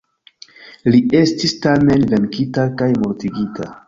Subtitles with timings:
[0.95, 3.69] Li estis tamen venkita kaj mortigita.